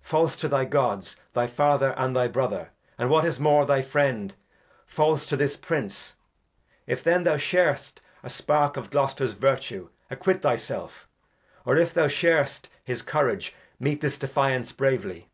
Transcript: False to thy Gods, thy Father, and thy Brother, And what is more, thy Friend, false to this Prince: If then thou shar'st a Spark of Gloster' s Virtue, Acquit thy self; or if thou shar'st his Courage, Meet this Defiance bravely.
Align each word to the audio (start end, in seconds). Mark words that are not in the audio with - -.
False 0.00 0.34
to 0.34 0.48
thy 0.48 0.64
Gods, 0.64 1.14
thy 1.34 1.46
Father, 1.46 1.92
and 1.98 2.16
thy 2.16 2.26
Brother, 2.26 2.70
And 2.96 3.10
what 3.10 3.26
is 3.26 3.38
more, 3.38 3.66
thy 3.66 3.82
Friend, 3.82 4.32
false 4.86 5.26
to 5.26 5.36
this 5.36 5.58
Prince: 5.58 6.14
If 6.86 7.04
then 7.04 7.24
thou 7.24 7.36
shar'st 7.36 8.00
a 8.22 8.30
Spark 8.30 8.78
of 8.78 8.88
Gloster' 8.88 9.24
s 9.24 9.34
Virtue, 9.34 9.90
Acquit 10.10 10.40
thy 10.40 10.56
self; 10.56 11.06
or 11.66 11.76
if 11.76 11.92
thou 11.92 12.08
shar'st 12.08 12.70
his 12.82 13.02
Courage, 13.02 13.52
Meet 13.78 14.00
this 14.00 14.16
Defiance 14.16 14.72
bravely. 14.72 15.28